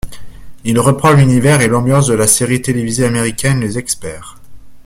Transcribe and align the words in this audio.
Il 0.63 0.79
reprend 0.79 1.11
l'univers 1.13 1.61
et 1.61 1.67
l'ambiance 1.67 2.07
de 2.07 2.15
la 2.15 2.25
série 2.25 2.59
télévisée 2.59 3.05
américaine 3.05 3.59
Les 3.59 3.77
Experts. 3.77 4.39